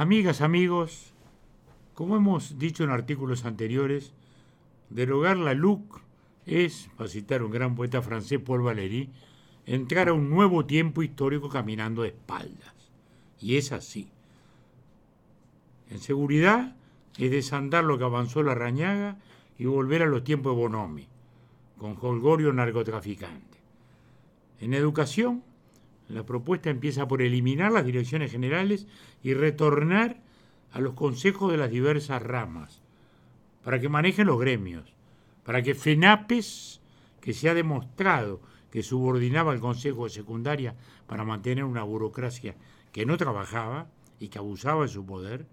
Amigas, 0.00 0.40
amigos, 0.40 1.12
como 1.92 2.16
hemos 2.16 2.58
dicho 2.58 2.84
en 2.84 2.88
artículos 2.88 3.44
anteriores, 3.44 4.14
derogar 4.88 5.36
la 5.36 5.52
LUC 5.52 6.00
es, 6.46 6.88
para 6.96 7.10
citar 7.10 7.42
un 7.42 7.50
gran 7.50 7.74
poeta 7.74 8.00
francés, 8.00 8.40
Paul 8.42 8.62
Valéry, 8.62 9.10
entrar 9.66 10.08
a 10.08 10.14
un 10.14 10.30
nuevo 10.30 10.64
tiempo 10.64 11.02
histórico 11.02 11.50
caminando 11.50 12.00
de 12.00 12.08
espaldas. 12.08 12.72
Y 13.42 13.58
es 13.58 13.72
así. 13.72 14.08
En 15.90 15.98
seguridad 16.00 16.74
es 17.18 17.30
desandar 17.30 17.84
lo 17.84 17.98
que 17.98 18.04
avanzó 18.04 18.42
la 18.42 18.54
rañaga 18.54 19.18
y 19.58 19.66
volver 19.66 20.00
a 20.00 20.06
los 20.06 20.24
tiempos 20.24 20.56
de 20.56 20.62
Bonomi, 20.62 21.08
con 21.76 21.98
Holgorio 22.00 22.54
narcotraficante. 22.54 23.58
En 24.60 24.72
educación, 24.72 25.44
la 26.10 26.24
propuesta 26.24 26.70
empieza 26.70 27.06
por 27.06 27.22
eliminar 27.22 27.72
las 27.72 27.84
direcciones 27.84 28.32
generales 28.32 28.86
y 29.22 29.34
retornar 29.34 30.20
a 30.72 30.80
los 30.80 30.94
consejos 30.94 31.50
de 31.50 31.58
las 31.58 31.70
diversas 31.70 32.22
ramas, 32.22 32.80
para 33.64 33.80
que 33.80 33.88
manejen 33.88 34.26
los 34.26 34.40
gremios, 34.40 34.92
para 35.44 35.62
que 35.62 35.74
FENAPES, 35.74 36.80
que 37.20 37.32
se 37.32 37.48
ha 37.48 37.54
demostrado 37.54 38.40
que 38.70 38.82
subordinaba 38.82 39.52
al 39.52 39.60
Consejo 39.60 40.04
de 40.04 40.10
Secundaria 40.10 40.76
para 41.06 41.24
mantener 41.24 41.64
una 41.64 41.82
burocracia 41.82 42.54
que 42.92 43.04
no 43.04 43.16
trabajaba 43.16 43.88
y 44.18 44.28
que 44.28 44.38
abusaba 44.38 44.82
de 44.82 44.88
su 44.88 45.04
poder, 45.04 45.46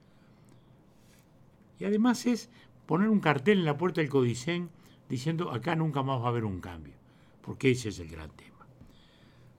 y 1.79 1.85
además 1.85 2.25
es 2.25 2.49
poner 2.85 3.09
un 3.09 3.19
cartel 3.19 3.59
en 3.59 3.65
la 3.65 3.77
puerta 3.77 4.01
del 4.01 4.09
Codicen 4.09 4.69
diciendo 5.09 5.51
acá 5.51 5.75
nunca 5.75 6.01
más 6.03 6.21
va 6.21 6.25
a 6.25 6.29
haber 6.29 6.45
un 6.45 6.59
cambio, 6.59 6.93
porque 7.41 7.71
ese 7.71 7.89
es 7.89 7.99
el 7.99 8.09
gran 8.09 8.31
tema. 8.31 8.56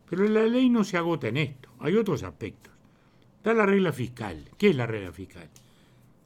Pero 0.09 0.27
la 0.29 0.45
ley 0.45 0.71
no 0.71 0.85
se 0.85 0.97
agota 0.97 1.29
en 1.29 1.37
esto, 1.37 1.69
hay 1.81 1.95
otros 1.95 2.23
aspectos. 2.23 2.73
Está 3.37 3.55
la 3.55 3.67
regla 3.67 3.93
fiscal. 3.93 4.51
¿Qué 4.57 4.71
es 4.71 4.77
la 4.77 4.87
regla 4.87 5.13
fiscal? 5.13 5.49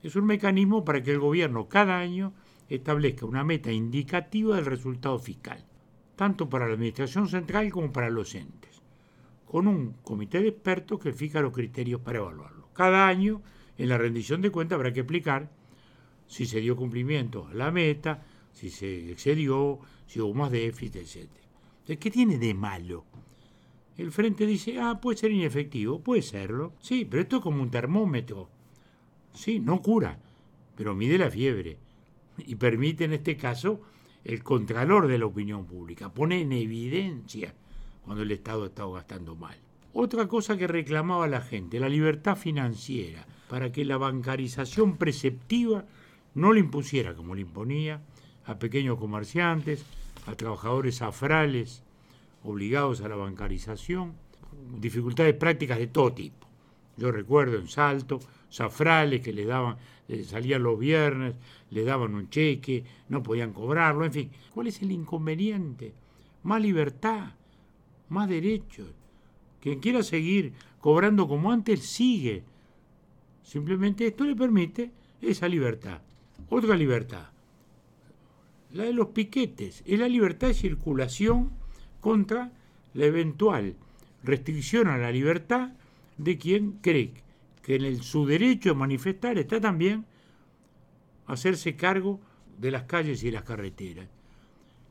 Es 0.02 0.16
un 0.16 0.24
mecanismo 0.24 0.84
para 0.84 1.02
que 1.02 1.12
el 1.12 1.18
gobierno 1.18 1.68
cada 1.68 1.98
año 1.98 2.32
establezca 2.68 3.26
una 3.26 3.44
meta 3.44 3.70
indicativa 3.70 4.56
del 4.56 4.66
resultado 4.66 5.18
fiscal, 5.18 5.64
tanto 6.16 6.48
para 6.48 6.66
la 6.66 6.74
Administración 6.74 7.28
Central 7.28 7.70
como 7.70 7.92
para 7.92 8.10
los 8.10 8.34
entes, 8.34 8.82
con 9.46 9.66
un 9.66 9.92
comité 10.02 10.40
de 10.40 10.48
expertos 10.48 10.98
que 10.98 11.12
fija 11.12 11.42
los 11.42 11.52
criterios 11.52 12.00
para 12.00 12.18
evaluarlo. 12.18 12.68
Cada 12.72 13.06
año, 13.06 13.42
en 13.78 13.88
la 13.88 13.98
rendición 13.98 14.40
de 14.40 14.50
cuentas, 14.50 14.76
habrá 14.76 14.92
que 14.92 15.00
explicar 15.00 15.50
si 16.26 16.46
se 16.46 16.60
dio 16.60 16.76
cumplimiento 16.76 17.46
a 17.48 17.54
la 17.54 17.70
meta, 17.70 18.24
si 18.52 18.70
se 18.70 19.10
excedió, 19.10 19.80
si 20.06 20.20
hubo 20.20 20.34
más 20.34 20.50
déficit, 20.50 20.96
etc. 20.96 21.28
¿qué 21.98 22.10
tiene 22.10 22.38
de 22.38 22.54
malo? 22.54 23.04
El 23.96 24.10
frente 24.10 24.46
dice, 24.46 24.80
ah, 24.80 25.00
puede 25.00 25.18
ser 25.18 25.32
inefectivo, 25.32 26.00
puede 26.00 26.22
serlo. 26.22 26.72
Sí, 26.80 27.06
pero 27.08 27.22
esto 27.22 27.36
es 27.36 27.42
como 27.42 27.62
un 27.62 27.70
termómetro. 27.70 28.48
Sí, 29.34 29.60
no 29.60 29.82
cura, 29.82 30.18
pero 30.76 30.94
mide 30.94 31.18
la 31.18 31.30
fiebre. 31.30 31.76
Y 32.38 32.54
permite 32.54 33.04
en 33.04 33.12
este 33.12 33.36
caso 33.36 33.82
el 34.24 34.42
contralor 34.42 35.08
de 35.08 35.18
la 35.18 35.26
opinión 35.26 35.66
pública. 35.66 36.12
Pone 36.12 36.40
en 36.40 36.52
evidencia 36.52 37.54
cuando 38.04 38.22
el 38.22 38.32
Estado 38.32 38.66
está 38.66 38.86
gastando 38.86 39.36
mal. 39.36 39.56
Otra 39.92 40.26
cosa 40.26 40.56
que 40.56 40.66
reclamaba 40.66 41.26
la 41.28 41.42
gente, 41.42 41.78
la 41.78 41.88
libertad 41.88 42.36
financiera, 42.36 43.26
para 43.48 43.72
que 43.72 43.84
la 43.84 43.98
bancarización 43.98 44.96
preceptiva 44.96 45.84
no 46.34 46.54
le 46.54 46.60
impusiera, 46.60 47.14
como 47.14 47.34
le 47.34 47.42
imponía, 47.42 48.00
a 48.46 48.58
pequeños 48.58 48.98
comerciantes, 48.98 49.84
a 50.26 50.34
trabajadores 50.34 51.02
afrales 51.02 51.82
obligados 52.44 53.00
a 53.00 53.08
la 53.08 53.16
bancarización, 53.16 54.14
dificultades 54.78 55.34
prácticas 55.34 55.78
de 55.78 55.86
todo 55.86 56.12
tipo. 56.12 56.46
Yo 56.96 57.10
recuerdo 57.10 57.58
en 57.58 57.68
Salto, 57.68 58.20
zafrales 58.50 59.22
que 59.22 59.32
le 59.32 59.44
daban, 59.44 59.76
salían 60.24 60.62
los 60.62 60.78
viernes, 60.78 61.34
le 61.70 61.84
daban 61.84 62.14
un 62.14 62.28
cheque, 62.28 62.84
no 63.08 63.22
podían 63.22 63.52
cobrarlo, 63.52 64.04
en 64.04 64.12
fin. 64.12 64.30
¿Cuál 64.54 64.66
es 64.66 64.82
el 64.82 64.92
inconveniente? 64.92 65.94
Más 66.42 66.60
libertad, 66.60 67.32
más 68.08 68.28
derechos. 68.28 68.88
Quien 69.60 69.80
quiera 69.80 70.02
seguir 70.02 70.52
cobrando 70.80 71.28
como 71.28 71.50
antes, 71.50 71.80
sigue. 71.80 72.44
Simplemente 73.42 74.06
esto 74.06 74.24
le 74.24 74.36
permite 74.36 74.90
esa 75.20 75.48
libertad. 75.48 76.02
Otra 76.50 76.76
libertad, 76.76 77.28
la 78.72 78.84
de 78.84 78.92
los 78.92 79.08
piquetes, 79.08 79.82
es 79.86 79.98
la 79.98 80.08
libertad 80.08 80.48
de 80.48 80.54
circulación 80.54 81.61
contra 82.02 82.52
la 82.92 83.06
eventual 83.06 83.76
restricción 84.22 84.88
a 84.88 84.98
la 84.98 85.10
libertad 85.10 85.70
de 86.18 86.36
quien 86.36 86.72
cree 86.82 87.14
que 87.62 87.76
en 87.76 88.02
su 88.02 88.26
derecho 88.26 88.70
de 88.70 88.74
manifestar 88.74 89.38
está 89.38 89.60
también 89.60 90.04
hacerse 91.26 91.76
cargo 91.76 92.20
de 92.58 92.70
las 92.70 92.82
calles 92.82 93.22
y 93.22 93.30
las 93.30 93.44
carreteras. 93.44 94.08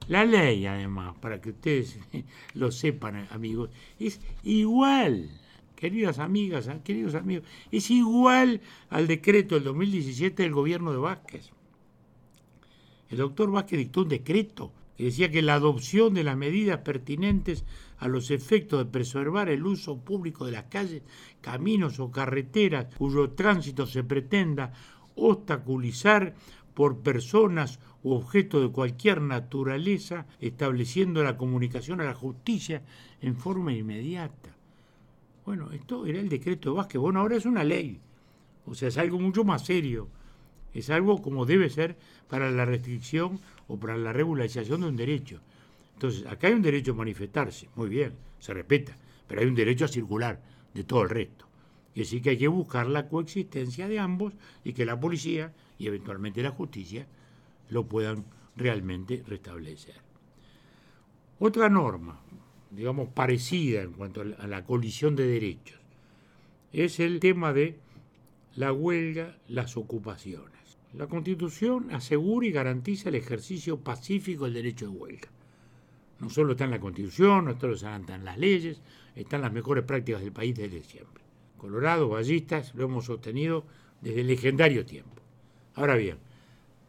La 0.08 0.26
ley, 0.26 0.66
además, 0.66 1.16
para 1.20 1.40
que 1.42 1.52
ustedes 1.52 2.00
lo 2.54 2.72
sepan, 2.72 3.28
amigos, 3.30 3.70
es 4.00 4.20
igual, 4.44 5.30
queridas 5.76 6.18
amigas, 6.18 6.70
queridos 6.84 7.14
amigos, 7.16 7.46
es 7.72 7.92
igual 7.92 8.62
al 8.90 9.06
decreto 9.06 9.56
del 9.56 9.66
2017 9.66 10.44
del 10.44 10.54
gobierno 10.54 10.92
de 10.92 10.98
Vázquez. 10.98 11.52
El 13.10 13.18
doctor 13.18 13.52
Vázquez 13.52 13.78
dictó 13.78 14.02
un 14.04 14.10
decreto 14.10 14.72
decía 15.06 15.31
que 15.31 15.41
la 15.41 15.56
adopción 15.56 16.13
de 16.13 16.23
las 16.23 16.38
medidas 16.38 16.79
pertinentes 16.79 17.66
a 17.97 18.07
los 18.07 18.31
efectos 18.31 18.79
de 18.79 18.91
preservar 18.91 19.50
el 19.50 19.66
uso 19.66 19.97
público 19.97 20.45
de 20.45 20.51
las 20.51 20.66
calles, 20.66 21.03
caminos 21.41 22.00
o 22.00 22.12
carreteras 22.12 22.94
cuyo 22.95 23.31
tránsito 23.31 23.85
se 23.85 24.03
pretenda 24.03 24.73
obstaculizar 25.16 26.35
por 26.73 27.00
personas 27.00 27.79
u 28.03 28.13
objetos 28.13 28.62
de 28.62 28.72
cualquier 28.72 29.22
naturaleza, 29.22 30.25
estableciendo 30.39 31.23
la 31.23 31.38
comunicación 31.38 32.01
a 32.01 32.06
la 32.06 32.13
justicia 32.13 32.83
en 33.22 33.35
forma 33.35 33.73
inmediata. 33.73 34.56
Bueno, 35.45 35.72
esto 35.72 36.06
era 36.06 36.19
el 36.19 36.29
decreto 36.29 36.69
de 36.69 36.78
Vázquez. 36.78 37.01
Bueno, 37.01 37.19
ahora 37.19 37.35
es 37.35 37.45
una 37.45 37.63
ley. 37.63 38.00
O 38.66 38.75
sea, 38.75 38.88
es 38.88 38.97
algo 38.97 39.19
mucho 39.19 39.44
más 39.44 39.66
serio. 39.66 40.07
Es 40.74 40.90
algo 40.90 41.22
como 41.22 41.46
debe 41.46 41.70
ser 41.70 41.98
para 42.30 42.50
la 42.50 42.66
restricción 42.66 43.40
o 43.68 43.78
para 43.78 43.98
la 43.98 44.14
regularización 44.14 44.82
de 44.82 44.88
un 44.88 44.96
derecho. 44.96 45.40
Entonces, 45.94 46.26
acá 46.26 46.48
hay 46.48 46.54
un 46.54 46.62
derecho 46.62 46.94
a 46.94 46.96
manifestarse, 46.96 47.70
muy 47.76 47.90
bien, 47.90 48.14
se 48.40 48.54
respeta, 48.54 48.98
pero 49.28 49.42
hay 49.42 49.48
un 49.48 49.56
derecho 49.56 49.86
a 49.86 49.90
circular 49.90 50.42
de 50.74 50.84
todo 50.84 51.04
el 51.04 51.10
resto. 51.10 51.46
Y 51.94 52.02
así 52.02 52.22
que 52.22 52.31
hay 52.31 52.38
que 52.38 52.48
buscar 52.48 52.88
la 52.88 53.08
coexistencia 53.08 53.88
de 53.88 54.00
ambos 54.00 54.34
y 54.64 54.74
que 54.74 54.86
la 54.86 55.00
policía 55.00 55.54
y 55.78 55.88
eventualmente 55.88 56.42
la 56.42 56.52
justicia 56.52 57.06
lo 57.70 57.86
puedan 57.86 58.26
realmente 58.56 59.24
restablecer. 59.28 59.96
Otra 61.40 61.70
norma, 61.70 62.22
digamos, 62.70 63.10
parecida 63.10 63.81
en 63.81 63.94
cuanto 63.94 64.22
a 64.22 64.48
la 64.48 64.64
colisión 64.64 65.16
de 65.16 65.28
derechos, 65.28 65.80
es 66.72 67.00
el 67.00 67.20
tema 67.20 67.52
de 67.52 67.80
la 68.56 68.72
huelga, 68.72 69.38
las 69.48 69.76
ocupaciones. 69.76 70.61
La 70.94 71.07
Constitución 71.07 71.88
asegura 71.91 72.46
y 72.46 72.52
garantiza 72.52 73.09
el 73.09 73.16
ejercicio 73.16 73.79
pacífico 73.79 74.44
del 74.44 74.56
derecho 74.56 74.91
de 74.91 74.97
huelga. 74.97 75.29
No 76.19 76.29
solo 76.29 76.52
está 76.52 76.66
en 76.66 76.72
la 76.72 76.81
Constitución, 76.81 77.46
no 77.46 77.57
solo 77.57 77.75
están 77.75 78.25
las 78.25 78.38
leyes, 78.38 78.81
están 79.16 79.41
las 79.41 79.53
mejores 79.53 79.85
prácticas 79.85 80.22
del 80.22 80.34
país 80.34 80.56
desde 80.56 80.84
siempre. 80.84 81.24
Colorado, 81.57 82.09
ballistas, 82.09 82.75
lo 82.75 82.85
hemos 82.85 83.06
sostenido 83.06 83.66
desde 84.01 84.22
el 84.22 84.28
legendario 84.28 84.85
tiempo. 84.85 85.22
Ahora 85.75 85.96
bien, 85.96 86.18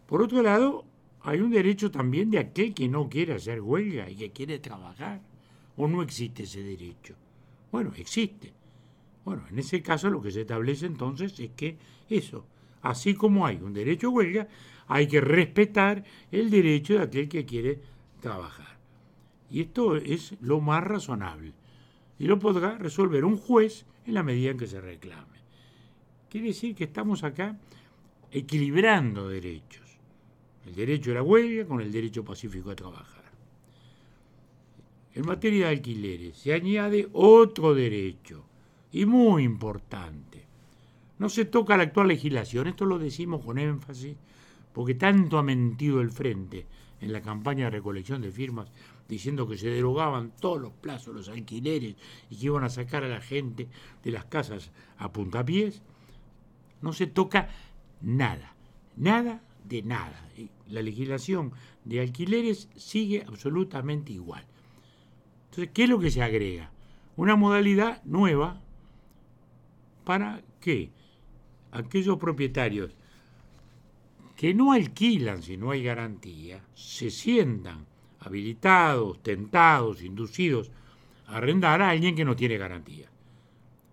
por 0.06 0.20
otro 0.20 0.42
lado, 0.42 0.84
hay 1.20 1.40
un 1.40 1.50
derecho 1.50 1.90
también 1.90 2.30
de 2.30 2.38
aquel 2.38 2.74
que 2.74 2.88
no 2.88 3.08
quiere 3.08 3.34
hacer 3.34 3.60
huelga 3.60 4.10
y 4.10 4.16
que 4.16 4.32
quiere 4.32 4.58
trabajar. 4.58 5.20
¿O 5.76 5.86
no 5.86 6.02
existe 6.02 6.42
ese 6.42 6.62
derecho? 6.62 7.14
Bueno, 7.70 7.92
existe. 7.96 8.52
Bueno, 9.24 9.44
en 9.48 9.58
ese 9.58 9.80
caso 9.80 10.10
lo 10.10 10.20
que 10.20 10.32
se 10.32 10.42
establece 10.42 10.86
entonces 10.86 11.38
es 11.38 11.50
que 11.52 11.78
eso, 12.10 12.44
Así 12.82 13.14
como 13.14 13.46
hay 13.46 13.56
un 13.56 13.72
derecho 13.72 14.08
a 14.08 14.10
huelga, 14.10 14.48
hay 14.88 15.06
que 15.06 15.20
respetar 15.20 16.04
el 16.30 16.50
derecho 16.50 16.94
de 16.94 17.02
aquel 17.02 17.28
que 17.28 17.46
quiere 17.46 17.80
trabajar. 18.20 18.78
Y 19.50 19.60
esto 19.62 19.96
es 19.96 20.34
lo 20.40 20.60
más 20.60 20.82
razonable. 20.84 21.52
Y 22.18 22.26
lo 22.26 22.38
podrá 22.38 22.78
resolver 22.78 23.24
un 23.24 23.36
juez 23.36 23.86
en 24.06 24.14
la 24.14 24.22
medida 24.22 24.50
en 24.50 24.58
que 24.58 24.66
se 24.66 24.80
reclame. 24.80 25.40
Quiere 26.28 26.48
decir 26.48 26.74
que 26.74 26.84
estamos 26.84 27.24
acá 27.24 27.58
equilibrando 28.30 29.28
derechos. 29.28 29.98
El 30.66 30.74
derecho 30.74 31.10
a 31.10 31.14
la 31.14 31.22
huelga 31.22 31.66
con 31.66 31.80
el 31.80 31.92
derecho 31.92 32.24
pacífico 32.24 32.70
a 32.70 32.76
trabajar. 32.76 33.22
En 35.14 35.26
materia 35.26 35.66
de 35.66 35.72
alquileres 35.72 36.38
se 36.38 36.54
añade 36.54 37.08
otro 37.12 37.74
derecho, 37.74 38.44
y 38.92 39.04
muy 39.04 39.42
importante, 39.42 40.46
no 41.22 41.28
se 41.28 41.44
toca 41.44 41.76
la 41.76 41.84
actual 41.84 42.08
legislación, 42.08 42.66
esto 42.66 42.84
lo 42.84 42.98
decimos 42.98 43.44
con 43.44 43.56
énfasis, 43.56 44.16
porque 44.72 44.96
tanto 44.96 45.38
ha 45.38 45.42
mentido 45.44 46.00
el 46.00 46.10
Frente 46.10 46.66
en 47.00 47.12
la 47.12 47.22
campaña 47.22 47.66
de 47.66 47.70
recolección 47.70 48.20
de 48.22 48.32
firmas, 48.32 48.72
diciendo 49.08 49.46
que 49.46 49.56
se 49.56 49.68
derogaban 49.68 50.32
todos 50.40 50.60
los 50.60 50.72
plazos, 50.72 51.14
los 51.14 51.28
alquileres, 51.28 51.94
y 52.28 52.36
que 52.36 52.46
iban 52.46 52.64
a 52.64 52.70
sacar 52.70 53.04
a 53.04 53.08
la 53.08 53.20
gente 53.20 53.68
de 54.02 54.10
las 54.10 54.24
casas 54.24 54.72
a 54.98 55.12
puntapiés. 55.12 55.80
no 56.80 56.92
se 56.92 57.06
toca 57.06 57.50
nada, 58.00 58.56
nada 58.96 59.44
de 59.62 59.82
nada. 59.82 60.28
La 60.66 60.82
legislación 60.82 61.52
de 61.84 62.00
alquileres 62.00 62.68
sigue 62.74 63.22
absolutamente 63.28 64.12
igual. 64.12 64.44
Entonces, 65.50 65.70
¿qué 65.72 65.84
es 65.84 65.88
lo 65.88 66.00
que 66.00 66.10
se 66.10 66.20
agrega? 66.20 66.72
Una 67.14 67.36
modalidad 67.36 68.02
nueva 68.02 68.60
para 70.04 70.42
que 70.60 70.90
aquellos 71.72 72.18
propietarios 72.18 72.94
que 74.36 74.54
no 74.54 74.72
alquilan 74.72 75.42
si 75.42 75.56
no 75.56 75.70
hay 75.70 75.82
garantía, 75.82 76.62
se 76.74 77.10
sientan 77.10 77.86
habilitados, 78.20 79.22
tentados, 79.22 80.02
inducidos 80.02 80.70
a 81.26 81.36
arrendar 81.38 81.82
a 81.82 81.90
alguien 81.90 82.14
que 82.14 82.24
no 82.24 82.36
tiene 82.36 82.58
garantía. 82.58 83.08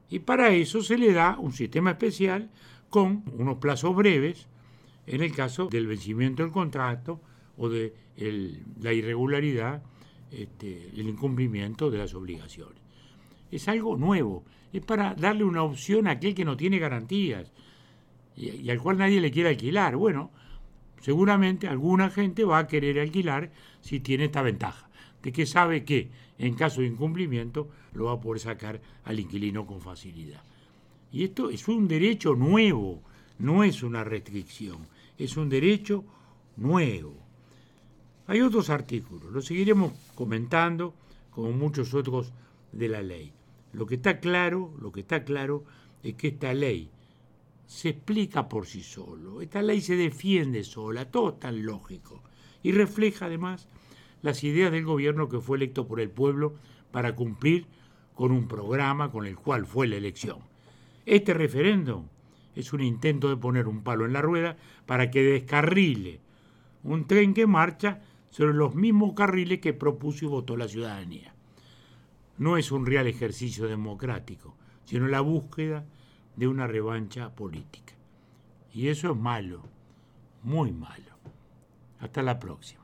Y 0.09 0.19
para 0.19 0.49
eso 0.49 0.81
se 0.81 0.97
le 0.97 1.13
da 1.13 1.37
un 1.39 1.53
sistema 1.53 1.91
especial 1.91 2.49
con 2.89 3.23
unos 3.37 3.57
plazos 3.57 3.95
breves 3.95 4.47
en 5.05 5.21
el 5.21 5.33
caso 5.33 5.67
del 5.67 5.87
vencimiento 5.87 6.43
del 6.43 6.51
contrato 6.51 7.19
o 7.57 7.69
de 7.69 7.93
la 8.81 8.93
irregularidad, 8.93 9.83
este, 10.31 10.89
el 10.95 11.07
incumplimiento 11.09 11.89
de 11.89 11.97
las 11.97 12.13
obligaciones. 12.13 12.81
Es 13.51 13.67
algo 13.67 13.97
nuevo, 13.97 14.43
es 14.73 14.83
para 14.83 15.13
darle 15.15 15.43
una 15.43 15.63
opción 15.63 16.07
a 16.07 16.11
aquel 16.11 16.35
que 16.35 16.45
no 16.45 16.57
tiene 16.57 16.79
garantías 16.79 17.51
y, 18.39 18.69
al 18.69 18.81
cual 18.81 18.97
nadie 18.97 19.21
le 19.21 19.31
quiere 19.31 19.49
alquilar. 19.49 19.97
Bueno, 19.97 20.31
seguramente 21.01 21.67
alguna 21.67 22.09
gente 22.09 22.45
va 22.45 22.59
a 22.59 22.67
querer 22.67 22.99
alquilar 22.99 23.51
si 23.81 23.99
tiene 23.99 24.25
esta 24.25 24.41
ventaja, 24.41 24.89
de 25.21 25.31
que 25.31 25.45
sabe 25.45 25.83
que 25.83 26.09
en 26.37 26.55
caso 26.55 26.81
de 26.81 26.87
incumplimiento 26.87 27.69
lo 27.93 28.05
va 28.05 28.13
a 28.13 28.21
poder 28.21 28.39
sacar 28.39 28.81
al 29.03 29.19
inquilino 29.19 29.65
con 29.65 29.81
facilidad. 29.81 30.41
Y 31.11 31.23
esto 31.23 31.49
es 31.49 31.67
un 31.67 31.87
derecho 31.87 32.35
nuevo, 32.35 33.01
no 33.39 33.63
es 33.63 33.83
una 33.83 34.03
restricción, 34.03 34.87
es 35.17 35.35
un 35.35 35.49
derecho 35.49 36.05
nuevo. 36.55 37.17
Hay 38.27 38.41
otros 38.41 38.69
artículos, 38.69 39.31
los 39.31 39.45
seguiremos 39.45 39.91
comentando 40.15 40.93
como 41.31 41.51
muchos 41.51 41.93
otros 41.93 42.31
de 42.71 42.87
la 42.87 43.01
ley. 43.01 43.33
Lo 43.73 43.85
que 43.85 43.95
está 43.95 44.19
claro, 44.19 44.71
lo 44.79 44.91
que 44.91 45.01
está 45.01 45.23
claro 45.23 45.63
es 46.03 46.13
que 46.13 46.29
esta 46.29 46.53
ley 46.53 46.91
se 47.69 47.89
explica 47.89 48.49
por 48.49 48.65
sí 48.65 48.81
solo, 48.81 49.43
esta 49.43 49.61
ley 49.61 49.79
se 49.79 49.95
defiende 49.95 50.63
sola, 50.63 51.05
todo 51.11 51.35
tan 51.35 51.63
lógico 51.63 52.23
y 52.63 52.71
refleja 52.71 53.27
además 53.27 53.67
las 54.23 54.43
ideas 54.43 54.71
del 54.71 54.85
gobierno 54.85 55.29
que 55.29 55.39
fue 55.39 55.57
electo 55.57 55.87
por 55.87 55.99
el 55.99 56.09
pueblo 56.09 56.55
para 56.89 57.13
cumplir 57.13 57.67
con 58.15 58.31
un 58.31 58.47
programa 58.47 59.11
con 59.11 59.27
el 59.27 59.35
cual 59.35 59.67
fue 59.67 59.87
la 59.87 59.97
elección. 59.97 60.39
Este 61.05 61.35
referéndum 61.35 62.07
es 62.55 62.73
un 62.73 62.81
intento 62.81 63.29
de 63.29 63.37
poner 63.37 63.67
un 63.67 63.83
palo 63.83 64.07
en 64.07 64.13
la 64.13 64.23
rueda 64.23 64.57
para 64.87 65.11
que 65.11 65.21
descarrile 65.21 66.21
un 66.83 67.05
tren 67.05 67.35
que 67.35 67.45
marcha 67.45 68.01
sobre 68.31 68.55
los 68.55 68.73
mismos 68.73 69.13
carriles 69.13 69.59
que 69.59 69.73
propuso 69.73 70.25
y 70.25 70.27
votó 70.27 70.57
la 70.57 70.67
ciudadanía. 70.67 71.35
No 72.39 72.57
es 72.57 72.71
un 72.71 72.87
real 72.87 73.05
ejercicio 73.05 73.67
democrático, 73.67 74.55
sino 74.85 75.07
la 75.07 75.21
búsqueda 75.21 75.85
de 76.39 76.47
una 76.47 76.67
revancha 76.67 77.35
política. 77.35 77.93
Y 78.73 78.87
eso 78.87 79.11
es 79.11 79.17
malo, 79.17 79.61
muy 80.41 80.71
malo. 80.71 81.11
Hasta 81.99 82.23
la 82.23 82.39
próxima. 82.39 82.78